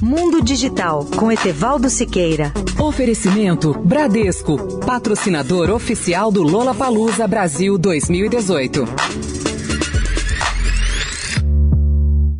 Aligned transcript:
Mundo 0.00 0.40
Digital 0.42 1.04
com 1.16 1.30
Etevaldo 1.32 1.90
Siqueira. 1.90 2.52
Oferecimento 2.80 3.74
Bradesco, 3.74 4.78
patrocinador 4.78 5.70
oficial 5.70 6.30
do 6.30 6.42
Lola 6.42 6.72
Palusa 6.72 7.26
Brasil 7.26 7.76
2018. 7.76 8.84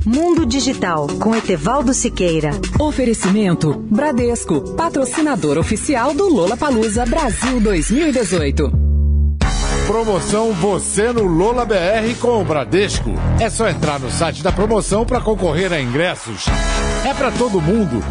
Mundo 0.03 0.43
Digital 0.43 1.05
com 1.19 1.35
Etevaldo 1.35 1.93
Siqueira. 1.93 2.49
Oferecimento 2.79 3.71
Bradesco, 3.71 4.73
patrocinador 4.73 5.59
oficial 5.59 6.15
do 6.15 6.27
Lola 6.27 6.57
Palusa 6.57 7.05
Brasil 7.05 7.59
2018. 7.59 8.86
Promoção 9.87 10.51
Você 10.51 11.11
no 11.13 11.23
Lola 11.23 11.63
BR 11.63 12.13
com 12.19 12.41
o 12.41 12.43
Bradesco. 12.43 13.13
É 13.39 13.49
só 13.49 13.69
entrar 13.69 14.01
no 14.01 14.11
site 14.11 14.43
da 14.43 14.51
promoção 14.51 15.05
para 15.05 15.21
concorrer 15.21 15.71
a 15.71 15.79
ingressos. 15.79 16.43
É 17.05 17.13
para 17.13 17.31
todo 17.31 17.61
mundo. 17.61 18.03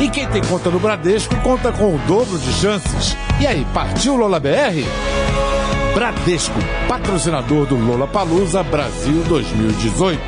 E 0.00 0.08
quem 0.08 0.28
tem 0.28 0.40
conta 0.44 0.70
no 0.70 0.78
Bradesco 0.78 1.34
conta 1.42 1.72
com 1.72 1.96
o 1.96 1.98
dobro 2.06 2.38
de 2.38 2.52
chances. 2.52 3.16
E 3.40 3.48
aí, 3.48 3.66
partiu 3.74 4.14
Lola 4.14 4.38
BR? 4.38 4.84
Bradesco, 5.92 6.60
patrocinador 6.86 7.66
do 7.66 7.74
Lola 7.74 8.06
Palusa 8.06 8.62
Brasil 8.62 9.24
2018. 9.24 10.20